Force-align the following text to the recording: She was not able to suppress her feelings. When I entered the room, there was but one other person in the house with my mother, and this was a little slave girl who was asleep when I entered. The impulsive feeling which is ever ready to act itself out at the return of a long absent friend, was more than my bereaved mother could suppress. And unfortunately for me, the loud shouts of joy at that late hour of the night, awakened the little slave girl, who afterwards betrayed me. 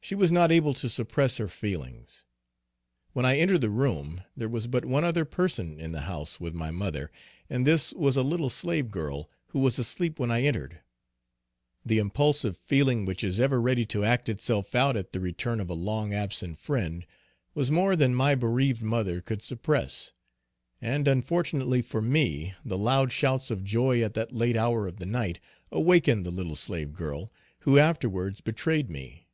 She 0.00 0.14
was 0.14 0.32
not 0.32 0.50
able 0.50 0.72
to 0.72 0.88
suppress 0.88 1.36
her 1.36 1.48
feelings. 1.48 2.24
When 3.12 3.26
I 3.26 3.36
entered 3.36 3.60
the 3.60 3.68
room, 3.68 4.22
there 4.34 4.48
was 4.48 4.66
but 4.66 4.86
one 4.86 5.04
other 5.04 5.26
person 5.26 5.78
in 5.78 5.92
the 5.92 6.00
house 6.02 6.40
with 6.40 6.54
my 6.54 6.70
mother, 6.70 7.12
and 7.50 7.66
this 7.66 7.92
was 7.92 8.16
a 8.16 8.22
little 8.22 8.48
slave 8.48 8.90
girl 8.90 9.28
who 9.48 9.58
was 9.58 9.78
asleep 9.78 10.18
when 10.18 10.30
I 10.30 10.44
entered. 10.44 10.80
The 11.84 11.98
impulsive 11.98 12.56
feeling 12.56 13.04
which 13.04 13.22
is 13.22 13.38
ever 13.38 13.60
ready 13.60 13.84
to 13.86 14.02
act 14.02 14.30
itself 14.30 14.74
out 14.74 14.96
at 14.96 15.12
the 15.12 15.20
return 15.20 15.60
of 15.60 15.68
a 15.68 15.74
long 15.74 16.14
absent 16.14 16.58
friend, 16.58 17.04
was 17.52 17.70
more 17.70 17.94
than 17.94 18.14
my 18.14 18.34
bereaved 18.34 18.80
mother 18.82 19.20
could 19.20 19.42
suppress. 19.42 20.14
And 20.80 21.06
unfortunately 21.06 21.82
for 21.82 22.00
me, 22.00 22.54
the 22.64 22.78
loud 22.78 23.12
shouts 23.12 23.50
of 23.50 23.62
joy 23.62 24.00
at 24.02 24.14
that 24.14 24.32
late 24.34 24.56
hour 24.56 24.86
of 24.86 24.96
the 24.96 25.06
night, 25.06 25.38
awakened 25.70 26.24
the 26.24 26.30
little 26.30 26.56
slave 26.56 26.94
girl, 26.94 27.30
who 27.58 27.78
afterwards 27.78 28.40
betrayed 28.40 28.88
me. 28.88 29.26